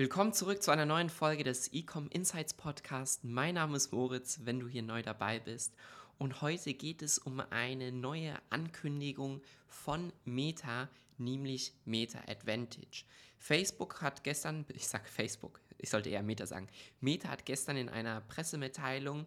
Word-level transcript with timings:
Willkommen 0.00 0.32
zurück 0.32 0.62
zu 0.62 0.70
einer 0.70 0.86
neuen 0.86 1.10
Folge 1.10 1.44
des 1.44 1.74
Ecom 1.74 2.08
Insights 2.08 2.54
Podcast. 2.54 3.22
Mein 3.22 3.56
Name 3.56 3.76
ist 3.76 3.92
Moritz, 3.92 4.40
wenn 4.44 4.58
du 4.58 4.66
hier 4.66 4.80
neu 4.80 5.02
dabei 5.02 5.38
bist. 5.40 5.74
Und 6.16 6.40
heute 6.40 6.72
geht 6.72 7.02
es 7.02 7.18
um 7.18 7.38
eine 7.50 7.92
neue 7.92 8.32
Ankündigung 8.48 9.42
von 9.68 10.10
Meta, 10.24 10.88
nämlich 11.18 11.74
Meta 11.84 12.18
Advantage. 12.28 13.04
Facebook 13.38 14.00
hat 14.00 14.24
gestern, 14.24 14.64
ich 14.72 14.88
sage 14.88 15.04
Facebook, 15.06 15.60
ich 15.76 15.90
sollte 15.90 16.08
eher 16.08 16.22
Meta 16.22 16.46
sagen, 16.46 16.68
Meta 17.02 17.28
hat 17.28 17.44
gestern 17.44 17.76
in 17.76 17.90
einer 17.90 18.22
Pressemitteilung 18.22 19.26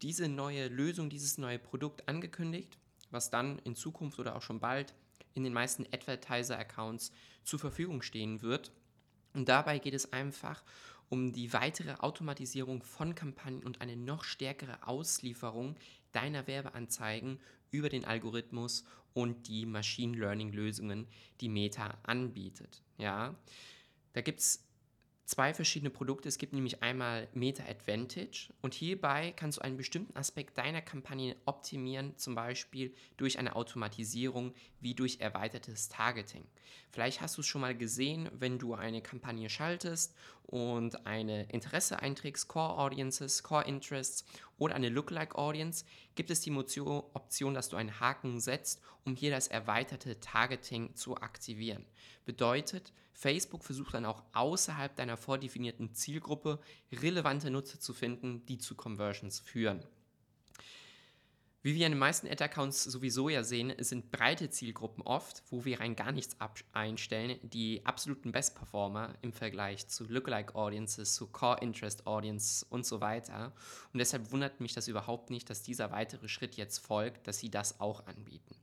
diese 0.00 0.28
neue 0.28 0.68
Lösung, 0.68 1.10
dieses 1.10 1.36
neue 1.36 1.58
Produkt 1.58 2.08
angekündigt, 2.08 2.78
was 3.10 3.28
dann 3.28 3.58
in 3.64 3.76
Zukunft 3.76 4.18
oder 4.18 4.34
auch 4.36 4.42
schon 4.42 4.60
bald 4.60 4.94
in 5.34 5.44
den 5.44 5.52
meisten 5.52 5.84
Advertiser-Accounts 5.92 7.12
zur 7.44 7.58
Verfügung 7.58 8.00
stehen 8.00 8.40
wird. 8.40 8.72
Und 9.36 9.50
dabei 9.50 9.78
geht 9.78 9.92
es 9.92 10.14
einfach 10.14 10.64
um 11.10 11.32
die 11.32 11.52
weitere 11.52 11.94
Automatisierung 11.96 12.82
von 12.82 13.14
Kampagnen 13.14 13.62
und 13.62 13.82
eine 13.82 13.94
noch 13.94 14.24
stärkere 14.24 14.88
Auslieferung 14.88 15.76
deiner 16.12 16.46
Werbeanzeigen 16.46 17.38
über 17.70 17.90
den 17.90 18.06
Algorithmus 18.06 18.84
und 19.12 19.46
die 19.48 19.66
Machine 19.66 20.16
Learning 20.16 20.52
Lösungen, 20.52 21.06
die 21.42 21.50
Meta 21.50 21.98
anbietet. 22.02 22.82
Ja, 22.96 23.34
da 24.14 24.22
gibt 24.22 24.40
es 24.40 24.65
zwei 25.26 25.52
verschiedene 25.52 25.90
Produkte. 25.90 26.28
Es 26.28 26.38
gibt 26.38 26.52
nämlich 26.52 26.82
einmal 26.82 27.28
Meta 27.34 27.64
Advantage 27.64 28.52
und 28.62 28.74
hierbei 28.74 29.34
kannst 29.36 29.58
du 29.58 29.62
einen 29.62 29.76
bestimmten 29.76 30.16
Aspekt 30.16 30.56
deiner 30.56 30.80
Kampagne 30.80 31.36
optimieren, 31.44 32.16
zum 32.16 32.34
Beispiel 32.34 32.94
durch 33.16 33.38
eine 33.38 33.56
Automatisierung 33.56 34.54
wie 34.80 34.94
durch 34.94 35.20
erweitertes 35.20 35.88
Targeting. 35.88 36.46
Vielleicht 36.90 37.20
hast 37.20 37.36
du 37.36 37.40
es 37.40 37.46
schon 37.46 37.60
mal 37.60 37.76
gesehen, 37.76 38.30
wenn 38.32 38.58
du 38.58 38.74
eine 38.74 39.02
Kampagne 39.02 39.50
schaltest 39.50 40.14
und 40.44 41.06
eine 41.06 41.50
Interesse 41.50 41.98
einträgst, 42.00 42.46
Core 42.46 42.78
Audiences, 42.78 43.42
Core 43.42 43.66
Interests 43.66 44.24
oder 44.58 44.76
eine 44.76 44.88
Lookalike 44.88 45.36
Audience, 45.36 45.84
gibt 46.14 46.30
es 46.30 46.40
die 46.40 46.52
Option, 46.52 47.52
dass 47.52 47.68
du 47.68 47.76
einen 47.76 47.98
Haken 47.98 48.40
setzt, 48.40 48.80
um 49.04 49.16
hier 49.16 49.32
das 49.32 49.48
erweiterte 49.48 50.20
Targeting 50.20 50.94
zu 50.94 51.16
aktivieren. 51.16 51.84
Bedeutet, 52.24 52.92
Facebook 53.16 53.64
versucht 53.64 53.94
dann 53.94 54.04
auch 54.04 54.22
außerhalb 54.34 54.94
deiner 54.94 55.16
vordefinierten 55.16 55.94
Zielgruppe 55.94 56.60
relevante 56.92 57.50
Nutzer 57.50 57.80
zu 57.80 57.94
finden, 57.94 58.44
die 58.44 58.58
zu 58.58 58.74
Conversions 58.74 59.40
führen. 59.40 59.82
Wie 61.62 61.74
wir 61.74 61.86
in 61.86 61.92
den 61.92 61.98
meisten 61.98 62.28
Ad-Accounts 62.28 62.84
sowieso 62.84 63.30
ja 63.30 63.42
sehen, 63.42 63.72
sind 63.78 64.12
breite 64.12 64.50
Zielgruppen 64.50 65.02
oft, 65.02 65.42
wo 65.50 65.64
wir 65.64 65.80
rein 65.80 65.96
gar 65.96 66.12
nichts 66.12 66.36
einstellen, 66.72 67.40
die 67.42 67.84
absoluten 67.84 68.32
Best-Performer 68.32 69.14
im 69.22 69.32
Vergleich 69.32 69.88
zu 69.88 70.04
Lookalike 70.04 70.54
Audiences, 70.54 71.14
zu 71.14 71.26
Core 71.26 71.58
Interest 71.62 72.06
Audience 72.06 72.66
und 72.68 72.84
so 72.84 73.00
weiter. 73.00 73.54
Und 73.94 73.98
deshalb 73.98 74.30
wundert 74.30 74.60
mich 74.60 74.74
das 74.74 74.88
überhaupt 74.88 75.30
nicht, 75.30 75.48
dass 75.48 75.62
dieser 75.62 75.90
weitere 75.90 76.28
Schritt 76.28 76.54
jetzt 76.56 76.78
folgt, 76.78 77.26
dass 77.26 77.38
sie 77.38 77.50
das 77.50 77.80
auch 77.80 78.06
anbieten. 78.06 78.54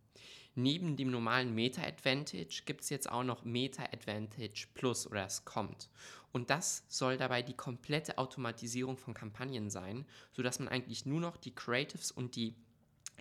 Neben 0.56 0.96
dem 0.96 1.10
normalen 1.10 1.56
Meta 1.56 1.82
Advantage 1.82 2.62
gibt 2.66 2.82
es 2.82 2.90
jetzt 2.90 3.10
auch 3.10 3.24
noch 3.24 3.44
Meta 3.44 3.84
Advantage 3.86 4.68
Plus 4.76 5.08
oder 5.08 5.26
es 5.26 5.46
kommt. 5.46 5.90
Und 6.32 6.50
das 6.50 6.84
soll 6.90 7.18
dabei 7.18 7.42
die 7.42 7.56
komplette 7.56 8.18
Automatisierung 8.18 8.98
von 8.98 9.14
Kampagnen 9.14 9.70
sein, 9.70 10.06
sodass 10.32 10.60
man 10.60 10.68
eigentlich 10.68 11.06
nur 11.06 11.20
noch 11.20 11.38
die 11.38 11.56
Creatives 11.56 12.12
und 12.12 12.36
die 12.36 12.56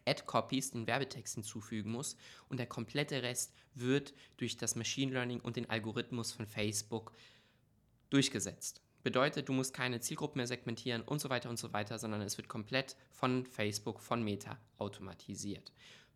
Ad-Copies, 0.05 0.73
den 0.73 0.87
Werbetext 0.87 1.35
hinzufügen 1.35 1.91
muss 1.91 2.17
und 2.49 2.59
der 2.59 2.67
komplette 2.67 3.23
Rest 3.23 3.55
wird 3.75 4.13
durch 4.37 4.57
das 4.57 4.75
Machine 4.75 5.13
Learning 5.13 5.41
und 5.41 5.57
den 5.57 5.71
Algorithmus 5.71 6.33
von 6.33 6.47
Facebook 6.47 7.13
durchgesetzt. 8.11 8.83
Bedeutet, 9.03 9.49
du 9.49 9.53
musst 9.53 9.75
keine 9.75 10.01
Zielgruppen 10.01 10.39
mehr 10.39 10.47
segmentieren 10.47 11.03
und 11.03 11.21
so 11.21 11.29
weiter 11.29 11.51
und 11.51 11.59
so 11.59 11.73
weiter, 11.73 11.99
sondern 11.99 12.21
es 12.21 12.37
wird 12.37 12.49
komplett 12.49 12.97
von 13.11 13.47
Facebook, 13.47 14.01
von 14.01 14.23
Meta 14.23 14.59
automatisiert. 14.79 15.73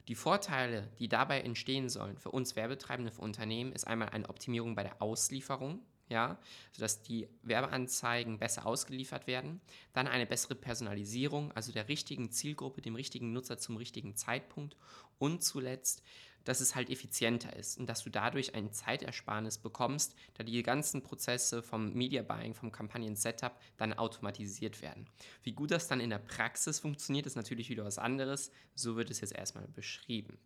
Die 0.09 0.15
Vorteile, 0.15 0.89
die 0.99 1.09
dabei 1.09 1.41
entstehen 1.41 1.89
sollen 1.89 2.17
für 2.19 2.31
uns 2.31 2.55
Werbetreibende, 2.55 3.11
für 3.11 3.22
Unternehmen, 3.22 3.72
ist 3.72 3.87
einmal 3.87 4.11
eine 4.11 4.28
Optimierung 4.28 4.77
bei 4.77 4.84
der 4.84 5.03
Auslieferung, 5.03 5.81
ja, 6.09 6.39
sodass 6.72 7.03
die 7.03 7.28
Werbeanzeigen 7.43 8.39
besser 8.39 8.67
ausgeliefert 8.67 9.27
werden. 9.27 9.61
Dann 9.93 10.06
eine 10.06 10.27
bessere 10.27 10.55
Personalisierung, 10.55 11.50
also 11.53 11.72
der 11.72 11.89
richtigen 11.89 12.31
Zielgruppe, 12.31 12.83
dem 12.83 12.94
richtigen 12.94 13.33
Nutzer 13.33 13.59
zum 13.59 13.77
richtigen 13.77 14.15
Zeitpunkt. 14.15 14.77
Und 15.19 15.43
zuletzt 15.43 16.03
dass 16.47 16.61
es 16.61 16.75
halt 16.75 16.89
effizienter 16.89 17.55
ist 17.55 17.79
und 17.79 17.87
dass 17.87 18.03
du 18.03 18.11
dadurch 18.11 18.55
ein 18.55 18.73
Zeitersparnis 18.73 19.59
bekommst, 19.59 20.15
da 20.34 20.45
die 20.45 20.62
ganzen 20.62 21.03
Prozesse 21.03 21.62
vom 21.62 21.93
Media 21.93 22.23
Buying, 22.23 22.55
vom 22.55 22.73
Kampagnen-Setup 22.73 23.53
dann 23.77 23.93
automatisiert 23.93 24.81
werden. 24.81 25.06
Wie 25.43 25.53
gut 25.53 25.73
das 25.73 25.89
dann 25.89 26.01
in 26.01 26.11
der 26.11 26.19
Praxis 26.19 26.79
funktioniert, 26.79 27.27
ist 27.27 27.37
natürlich 27.37 27.69
wieder 27.69 27.85
was 27.85 27.99
anderes. 27.99 28.51
So 28.75 28.97
wird 28.97 29.11
es 29.11 29.21
jetzt 29.21 29.35
erstmal 29.35 29.67
beschrieben. 29.69 30.39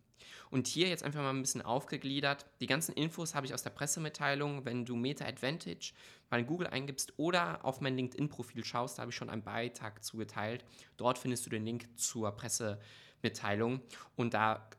Und 0.49 0.67
hier 0.67 0.89
jetzt 0.89 1.03
einfach 1.03 1.21
mal 1.21 1.29
ein 1.29 1.41
bisschen 1.41 1.61
aufgegliedert. 1.61 2.45
Die 2.59 2.67
ganzen 2.67 2.93
Infos 2.93 3.35
habe 3.35 3.45
ich 3.45 3.53
aus 3.53 3.63
der 3.63 3.69
Pressemitteilung. 3.69 4.65
Wenn 4.65 4.85
du 4.85 4.95
Meta 4.95 5.25
Advantage 5.25 5.93
mal 6.29 6.39
in 6.39 6.47
Google 6.47 6.67
eingibst 6.67 7.13
oder 7.17 7.63
auf 7.63 7.81
mein 7.81 7.95
LinkedIn-Profil 7.95 8.63
schaust, 8.65 8.97
da 8.97 9.01
habe 9.01 9.11
ich 9.11 9.15
schon 9.15 9.29
einen 9.29 9.43
Beitrag 9.43 10.03
zugeteilt. 10.03 10.65
Dort 10.97 11.17
findest 11.17 11.45
du 11.45 11.49
den 11.49 11.65
Link 11.65 11.87
zur 11.97 12.31
Pressemitteilung 12.31 13.81
und 14.15 14.33
da 14.33 14.69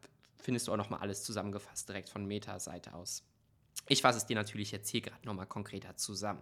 findest 0.43 0.69
du 0.69 0.73
auch 0.73 0.77
nochmal 0.77 1.01
alles 1.01 1.23
zusammengefasst 1.25 1.89
direkt 1.89 2.09
von 2.09 2.27
Meta-Seite 2.27 2.95
aus. 2.95 3.25
Ich 3.89 4.01
fasse 4.01 4.19
es 4.19 4.27
dir 4.27 4.37
natürlich 4.37 4.71
jetzt 4.71 4.89
hier 4.89 5.01
gerade 5.01 5.27
nochmal 5.27 5.47
konkreter 5.47 5.97
zusammen. 5.97 6.41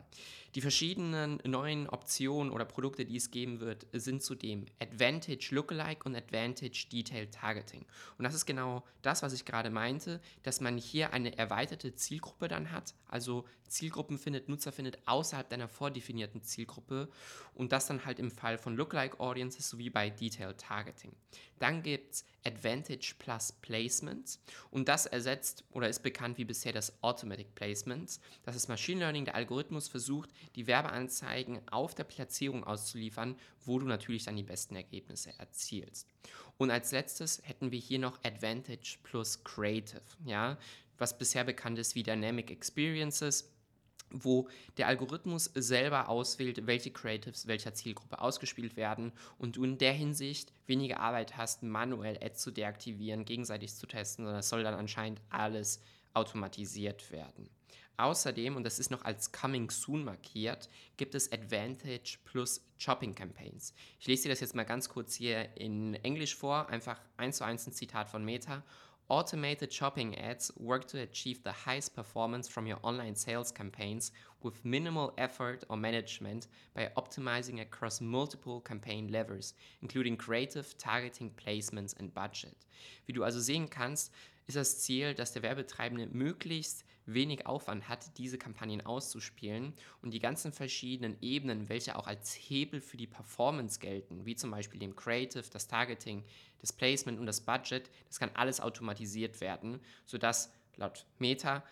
Die 0.55 0.61
verschiedenen 0.61 1.41
neuen 1.45 1.89
Optionen 1.89 2.53
oder 2.53 2.65
Produkte, 2.65 3.05
die 3.05 3.17
es 3.17 3.31
geben 3.31 3.61
wird, 3.61 3.87
sind 3.93 4.23
zudem 4.23 4.67
Advantage 4.81 5.55
Lookalike 5.55 6.05
und 6.05 6.15
Advantage 6.15 6.89
Detailed 6.93 7.33
Targeting. 7.33 7.87
Und 8.19 8.25
das 8.25 8.35
ist 8.35 8.47
genau 8.47 8.85
das, 9.03 9.23
was 9.23 9.33
ich 9.33 9.45
gerade 9.45 9.71
meinte, 9.71 10.21
dass 10.43 10.61
man 10.61 10.77
hier 10.77 11.13
eine 11.13 11.39
erweiterte 11.39 11.95
Zielgruppe 11.95 12.49
dann 12.49 12.73
hat, 12.73 12.95
also 13.07 13.47
Zielgruppen 13.71 14.19
findet, 14.19 14.49
Nutzer 14.49 14.73
findet 14.73 14.99
außerhalb 15.07 15.49
deiner 15.49 15.69
vordefinierten 15.69 16.43
Zielgruppe 16.43 17.09
und 17.55 17.73
das 17.73 17.87
dann 17.87 18.05
halt 18.05 18.19
im 18.19 18.31
Fall 18.31 18.59
von 18.59 18.77
Lookalike 18.77 19.21
Audiences 19.21 19.71
sowie 19.71 19.91
bei 19.91 20.11
Detailed 20.11 20.59
Targeting. 20.59 21.13
Dann 21.61 21.83
gibt 21.83 22.15
es 22.15 22.25
Advantage 22.45 23.15
Plus 23.19 23.53
Placements 23.53 24.43
und 24.71 24.89
das 24.89 25.07
ersetzt 25.07 25.65
oder 25.71 25.89
ist 25.89 26.03
bekannt 26.03 26.39
wie 26.39 26.45
bisher 26.45 26.73
das 26.73 27.01
Automatic 27.31 27.55
Placements. 27.55 28.21
Das 28.43 28.57
ist 28.57 28.69
Machine 28.69 29.01
Learning, 29.01 29.25
der 29.25 29.37
Algorithmus 29.37 29.89
versucht, 29.89 30.31
die 30.57 30.67
Werbeanzeigen 30.67 31.61
auf 31.71 31.95
der 31.95 32.05
Platzierung 32.05 32.65
auszuliefern, 32.65 33.37
wo 33.65 33.79
du 33.79 33.87
natürlich 33.87 34.25
dann 34.25 34.37
die 34.37 34.43
besten 34.43 34.75
Ergebnisse 34.75 35.33
erzielst. 35.39 36.09
Und 36.59 36.71
als 36.71 36.91
letztes 36.91 37.41
hätten 37.45 37.71
wir 37.71 37.79
hier 37.79 38.01
noch 38.01 38.19
Advantage 38.25 38.99
plus 39.03 39.45
Creative, 39.45 40.03
ja, 40.25 40.59
was 40.99 41.17
bisher 41.17 41.45
bekannt 41.45 41.79
ist 41.79 41.95
wie 41.95 42.03
Dynamic 42.03 42.51
Experiences 42.51 43.49
wo 44.13 44.49
der 44.77 44.89
Algorithmus 44.89 45.45
selber 45.55 46.09
auswählt, 46.09 46.67
welche 46.67 46.91
Creatives 46.91 47.47
welcher 47.47 47.75
Zielgruppe 47.75 48.21
ausgespielt 48.21 48.77
werden 48.77 49.13
und 49.39 49.55
du 49.55 49.63
in 49.63 49.79
der 49.79 49.93
Hinsicht 49.93 50.53
weniger 50.67 50.99
Arbeit 50.99 51.37
hast, 51.37 51.63
manuell 51.63 52.19
Ads 52.21 52.43
zu 52.43 52.51
deaktivieren, 52.51 53.25
gegenseitig 53.25 53.73
zu 53.73 53.87
testen, 53.87 54.25
sondern 54.25 54.41
es 54.41 54.49
soll 54.49 54.65
dann 54.65 54.75
anscheinend 54.75 55.21
alles 55.29 55.81
automatisiert 56.15 57.11
werden. 57.11 57.51
Außerdem, 58.01 58.57
und 58.57 58.65
das 58.65 58.79
ist 58.79 58.91
noch 58.91 59.05
als 59.05 59.31
Coming 59.31 59.69
Soon 59.69 60.05
markiert, 60.05 60.71
gibt 60.97 61.15
es 61.15 61.31
Advantage 61.33 62.19
plus 62.25 62.65
Shopping 62.79 63.15
Campaigns. 63.15 63.75
Ich 63.99 64.07
lese 64.07 64.23
dir 64.23 64.29
das 64.31 64.41
jetzt 64.41 64.55
mal 64.55 64.65
ganz 64.65 64.89
kurz 64.89 65.15
hier 65.15 65.55
in 65.59 65.95
Englisch 65.97 66.35
vor, 66.35 66.71
einfach 66.71 66.99
eins 67.19 67.37
zu 67.37 67.45
eins 67.45 67.67
ein 67.67 67.73
Zitat 67.73 68.09
von 68.09 68.25
Meta. 68.25 68.63
Automated 69.09 69.75
shopping 69.75 70.17
ads 70.17 70.53
work 70.57 70.87
to 70.87 70.97
achieve 70.99 71.41
the 71.45 71.51
highest 71.67 71.95
performance 71.95 72.49
from 72.49 72.65
your 72.67 72.79
online 72.85 73.17
sales 73.17 73.53
campaigns 73.53 74.13
with 74.41 74.65
minimal 74.65 75.13
effort 75.17 75.65
or 75.69 75.77
management 75.77 76.49
by 76.75 76.89
optimizing 76.95 77.61
across 77.61 78.01
multiple 78.01 78.61
campaign 78.61 79.09
levers, 79.09 79.55
including 79.83 80.17
creative, 80.17 80.79
targeting, 80.79 81.31
placements 81.35 81.93
and 81.99 82.15
budget. 82.15 82.57
Wie 83.05 83.13
du 83.13 83.25
also 83.25 83.41
sehen 83.41 83.69
kannst, 83.69 84.13
ist 84.51 84.57
das 84.57 84.81
Ziel, 84.81 85.15
dass 85.15 85.33
der 85.33 85.43
Werbetreibende 85.43 86.07
möglichst 86.07 86.85
wenig 87.07 87.47
Aufwand 87.47 87.89
hat, 87.89 88.19
diese 88.19 88.39
Kampagnen 88.39 88.85
auszuspielen 88.85 89.75
und 90.03 90.13
die 90.13 90.19
ganzen 90.19 90.53
verschiedenen 90.53 91.17
Ebenen, 91.21 91.69
welche 91.69 91.97
auch 91.97 92.07
als 92.07 92.35
Hebel 92.35 92.81
für 92.81 92.97
die 92.97 93.07
Performance 93.07 93.81
gelten, 93.81 94.27
wie 94.27 94.37
zum 94.37 94.51
Beispiel 94.51 94.81
dem 94.81 94.95
Creative, 94.97 95.45
das 95.51 95.69
Targeting, 95.69 96.25
das 96.61 96.73
Placement 96.73 97.19
und 97.19 97.27
das 97.27 97.41
Budget, 97.41 97.91
das 98.09 98.19
kann 98.19 98.31
alles 98.35 98.61
automatisiert 98.61 99.41
werden, 99.41 99.81
sodass 100.05 100.53
laut 100.77 101.07
Meta 101.19 101.65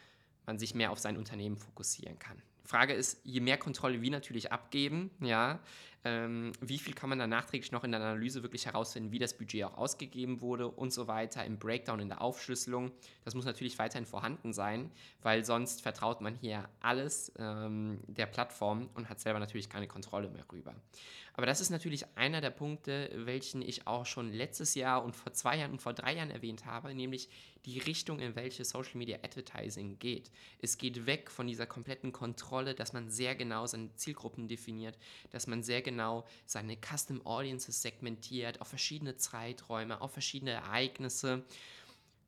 man 0.47 0.59
sich 0.59 0.75
mehr 0.75 0.91
auf 0.91 0.99
sein 0.99 1.17
Unternehmen 1.17 1.57
fokussieren 1.57 2.19
kann. 2.19 2.41
Frage 2.65 2.93
ist, 2.93 3.21
je 3.25 3.41
mehr 3.41 3.59
Kontrolle 3.59 4.03
wir 4.03 4.11
natürlich 4.11 4.53
abgeben, 4.53 5.11
ja, 5.21 5.61
ähm, 6.05 6.53
wie 6.61 6.79
viel 6.79 6.95
kann 6.95 7.09
man 7.09 7.19
dann 7.19 7.31
nachträglich 7.31 7.73
noch 7.73 7.85
in 7.85 7.93
der 7.93 8.01
Analyse 8.01 8.43
wirklich 8.43 8.67
herausfinden, 8.67 9.11
wie 9.13 9.19
das 9.19 9.37
Budget 9.37 9.65
auch 9.65 9.77
ausgegeben 9.77 10.41
wurde 10.41 10.69
und 10.69 10.93
so 10.93 11.09
weiter, 11.09 11.45
im 11.45 11.59
Breakdown, 11.59 12.01
in 12.01 12.09
der 12.09 12.21
Aufschlüsselung. 12.21 12.93
Das 13.25 13.35
muss 13.35 13.45
natürlich 13.45 13.79
weiterhin 13.79 14.07
vorhanden 14.07 14.53
sein, 14.53 14.91
weil 15.23 15.45
sonst 15.45 15.83
vertraut 15.83 16.21
man 16.21 16.35
hier 16.35 16.69
alles 16.81 17.33
ähm, 17.39 18.01
der 18.07 18.27
Plattform 18.27 18.89
und 18.95 19.09
hat 19.09 19.21
selber 19.21 19.39
natürlich 19.39 19.69
keine 19.69 19.89
Kontrolle 19.89 20.29
mehr 20.29 20.45
rüber. 20.53 20.75
Aber 21.39 21.47
das 21.47 21.61
ist 21.61 21.71
natürlich 21.71 22.05
einer 22.17 22.41
der 22.41 22.51
Punkte, 22.51 23.13
welchen 23.15 23.63
ich 23.63 23.87
auch 23.87 24.07
schon 24.07 24.33
letztes 24.33 24.75
Jahr 24.75 25.05
und 25.05 25.15
vor 25.15 25.33
zwei 25.33 25.57
Jahren 25.57 25.71
und 25.71 25.81
vor 25.81 25.95
drei 25.95 26.17
Jahren 26.17 26.33
erwähnt 26.33 26.67
habe, 26.67 26.93
nämlich 26.93 27.29
die 27.65 27.79
Richtung, 27.79 28.19
in 28.19 28.35
welche 28.35 28.65
Social 28.65 28.97
Media 28.97 29.19
Advertising 29.23 30.01
geht. 30.01 30.33
Es 30.61 30.79
geht 30.79 31.07
weg 31.07 31.31
von 31.31 31.47
dieser 31.47 31.67
kompletten 31.67 32.11
Kontrolle, 32.11 32.75
dass 32.75 32.93
man 32.93 33.09
sehr 33.09 33.37
genau 33.37 33.67
seine 33.67 33.95
Zielgruppen 33.95 34.49
definiert, 34.49 34.99
dass 35.31 35.47
man 35.47 35.63
sehr 35.63 35.81
genau 35.91 36.25
seine 36.47 36.77
Custom 36.77 37.25
Audiences 37.27 37.83
segmentiert 37.83 38.61
auf 38.61 38.69
verschiedene 38.69 39.17
Zeiträume, 39.17 40.01
auf 40.01 40.13
verschiedene 40.13 40.53
Ereignisse 40.53 41.45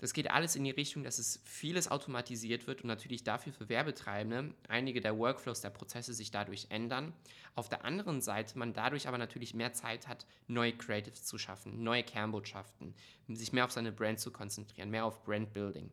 das 0.00 0.14
geht 0.14 0.30
alles 0.30 0.56
in 0.56 0.64
die 0.64 0.70
Richtung, 0.70 1.04
dass 1.04 1.18
es 1.18 1.40
vieles 1.44 1.90
automatisiert 1.90 2.66
wird 2.66 2.82
und 2.82 2.88
natürlich 2.88 3.22
dafür 3.22 3.52
für 3.52 3.68
Werbetreibende 3.68 4.54
einige 4.66 5.02
der 5.02 5.18
Workflows, 5.18 5.60
der 5.60 5.68
Prozesse 5.68 6.14
sich 6.14 6.30
dadurch 6.30 6.68
ändern. 6.70 7.12
Auf 7.54 7.68
der 7.68 7.84
anderen 7.84 8.22
Seite 8.22 8.58
man 8.58 8.72
dadurch 8.72 9.06
aber 9.06 9.18
natürlich 9.18 9.52
mehr 9.52 9.74
Zeit 9.74 10.08
hat, 10.08 10.24
neue 10.46 10.72
Creatives 10.72 11.26
zu 11.26 11.36
schaffen, 11.36 11.82
neue 11.82 12.02
Kernbotschaften, 12.02 12.94
sich 13.28 13.52
mehr 13.52 13.66
auf 13.66 13.72
seine 13.72 13.92
Brand 13.92 14.20
zu 14.20 14.30
konzentrieren, 14.30 14.88
mehr 14.88 15.04
auf 15.04 15.22
Brandbuilding. 15.22 15.90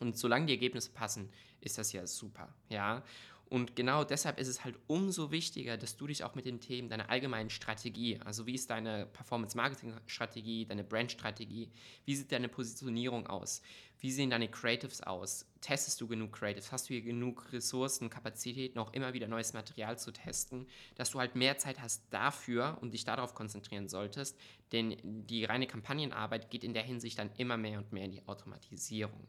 Und 0.00 0.18
solange 0.18 0.46
die 0.46 0.52
Ergebnisse 0.52 0.90
passen, 0.90 1.30
ist 1.62 1.78
das 1.78 1.92
ja 1.92 2.06
super, 2.06 2.54
ja. 2.68 3.02
Und 3.50 3.74
genau 3.74 4.04
deshalb 4.04 4.38
ist 4.38 4.46
es 4.46 4.64
halt 4.64 4.76
umso 4.86 5.32
wichtiger, 5.32 5.76
dass 5.76 5.96
du 5.96 6.06
dich 6.06 6.22
auch 6.22 6.36
mit 6.36 6.46
den 6.46 6.60
Themen 6.60 6.88
deiner 6.88 7.10
allgemeinen 7.10 7.50
Strategie, 7.50 8.20
also 8.24 8.46
wie 8.46 8.54
ist 8.54 8.70
deine 8.70 9.06
Performance-Marketing-Strategie, 9.06 10.66
deine 10.66 10.84
Brand-Strategie, 10.84 11.68
wie 12.04 12.14
sieht 12.14 12.30
deine 12.30 12.48
Positionierung 12.48 13.26
aus, 13.26 13.60
wie 13.98 14.12
sehen 14.12 14.30
deine 14.30 14.48
Creatives 14.48 15.02
aus, 15.02 15.46
testest 15.60 16.00
du 16.00 16.06
genug 16.06 16.32
Creatives, 16.32 16.70
hast 16.70 16.88
du 16.88 16.94
hier 16.94 17.02
genug 17.02 17.52
Ressourcen, 17.52 18.08
Kapazitäten, 18.08 18.78
auch 18.78 18.92
immer 18.92 19.14
wieder 19.14 19.26
neues 19.26 19.52
Material 19.52 19.98
zu 19.98 20.12
testen, 20.12 20.68
dass 20.94 21.10
du 21.10 21.18
halt 21.18 21.34
mehr 21.34 21.58
Zeit 21.58 21.82
hast 21.82 22.04
dafür 22.10 22.78
und 22.80 22.94
dich 22.94 23.02
darauf 23.02 23.34
konzentrieren 23.34 23.88
solltest, 23.88 24.38
denn 24.70 24.96
die 25.02 25.44
reine 25.44 25.66
Kampagnenarbeit 25.66 26.50
geht 26.50 26.62
in 26.62 26.72
der 26.72 26.84
Hinsicht 26.84 27.18
dann 27.18 27.32
immer 27.36 27.56
mehr 27.56 27.80
und 27.80 27.92
mehr 27.92 28.04
in 28.04 28.12
die 28.12 28.28
Automatisierung 28.28 29.26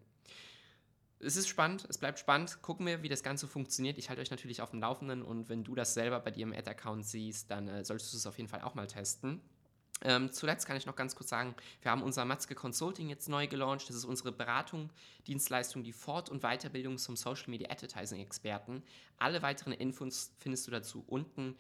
es 1.24 1.36
ist 1.36 1.48
spannend, 1.48 1.86
es 1.90 1.98
bleibt 1.98 2.20
spannend. 2.20 2.62
Gucken 2.62 2.86
wir, 2.86 3.04
wie 3.04 3.10
das 3.10 3.24
Ganze 3.24 3.48
funktioniert. 3.48 3.98
Ich 3.98 4.10
halte 4.10 4.22
euch 4.22 4.32
natürlich 4.32 4.62
auf 4.62 4.72
dem 4.72 4.82
Laufenden 4.82 5.22
und 5.22 5.50
wenn 5.50 5.64
du 5.64 5.76
das 5.76 5.94
selber 5.94 6.20
bei 6.20 6.32
dir 6.32 6.44
im 6.44 6.54
Ad-Account 6.54 7.06
siehst, 7.06 7.50
dann 7.52 7.68
äh, 7.68 7.86
solltest 7.86 8.14
du 8.14 8.18
es 8.18 8.26
auf 8.26 8.38
jeden 8.38 8.50
Fall 8.50 8.62
auch 8.62 8.76
mal 8.76 8.88
testen. 8.88 9.42
Ähm, 10.04 10.32
zuletzt 10.32 10.66
kann 10.66 10.78
ich 10.78 10.88
noch 10.88 10.96
ganz 10.96 11.16
kurz 11.16 11.30
sagen, 11.30 11.54
wir 11.82 11.92
haben 11.92 12.02
unser 12.02 12.26
Matzke 12.26 12.56
Consulting 12.56 13.10
jetzt 13.10 13.30
neu 13.30 13.48
gelauncht. 13.48 13.88
Das 13.88 13.96
ist 13.96 14.06
unsere 14.06 14.32
Beratung, 14.32 14.90
Dienstleistung, 15.28 15.84
die 15.84 15.94
Fort- 15.94 16.30
und 16.30 16.42
Weiterbildung 16.42 16.98
zum 16.98 17.16
Social 17.16 17.50
Media 17.50 17.70
Advertising 17.70 18.20
Experten. 18.20 18.82
Alle 19.18 19.44
weiteren 19.44 19.74
Infos 19.74 20.32
findest 20.40 20.66
du 20.66 20.72
dazu 20.72 21.04
unten 21.08 21.56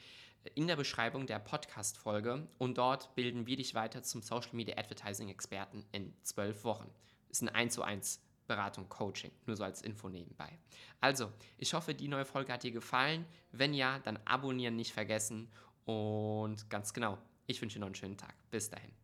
in 0.56 0.66
der 0.66 0.76
Beschreibung 0.76 1.28
der 1.28 1.38
Podcast-Folge 1.38 2.48
und 2.58 2.80
dort 2.80 3.14
bilden 3.14 3.46
wir 3.46 3.58
dich 3.58 3.76
weiter 3.76 4.02
zum 4.02 4.24
Social 4.24 4.56
Media 4.56 4.76
Advertising 4.76 5.30
Experten 5.30 5.86
in 5.92 6.16
zwölf 6.24 6.64
Wochen. 6.64 6.90
Das 7.28 7.38
ist 7.38 7.44
ein 7.44 7.50
1 7.50 7.76
zu 7.76 7.84
1 7.84 8.22
Beratung, 8.56 8.90
Coaching. 8.90 9.32
Nur 9.46 9.56
so 9.56 9.64
als 9.64 9.82
Info 9.82 10.10
nebenbei. 10.10 10.60
Also, 11.00 11.32
ich 11.58 11.74
hoffe, 11.74 11.94
die 11.94 12.10
neue 12.10 12.26
Folge 12.26 12.52
hat 12.52 12.64
dir 12.64 12.72
gefallen. 12.72 13.26
Wenn 13.54 13.74
ja, 13.74 14.00
dann 14.00 14.20
abonnieren 14.26 14.76
nicht 14.76 14.92
vergessen. 14.92 15.50
Und 15.86 16.70
ganz 16.70 16.94
genau, 16.94 17.18
ich 17.48 17.62
wünsche 17.62 17.76
dir 17.76 17.80
noch 17.82 17.88
einen 17.88 17.96
schönen 17.96 18.18
Tag. 18.18 18.36
Bis 18.50 18.70
dahin. 18.70 19.01